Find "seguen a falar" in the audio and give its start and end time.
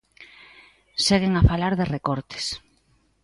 1.05-1.73